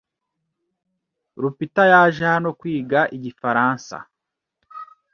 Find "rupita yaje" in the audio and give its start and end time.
1.41-2.23